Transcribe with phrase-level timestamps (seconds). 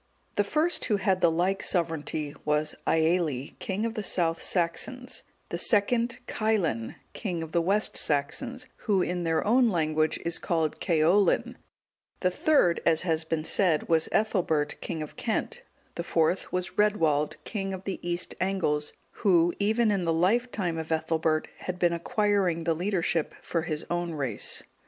[0.33, 5.59] The first who had the like sovereignty was Aelli, king of the South Saxons; the
[5.59, 11.55] second, Caelin, king of the West Saxons, who, in their own language, is called Ceaulin;
[12.21, 15.61] the third, as has been said, was Ethelbert, king of Kent;
[15.93, 20.79] the fourth was Redwald, king of the East Angles, who, even in the life time
[20.79, 24.63] of Ethelbert, had been acquiring the leadership for his own race.